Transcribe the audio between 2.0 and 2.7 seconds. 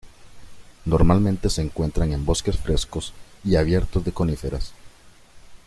en bosques